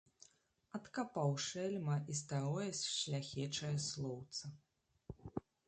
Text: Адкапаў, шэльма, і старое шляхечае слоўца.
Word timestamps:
Адкапаў, 0.79 1.29
шэльма, 1.47 1.97
і 2.13 2.17
старое 2.21 2.67
шляхечае 2.79 3.73
слоўца. 3.91 4.45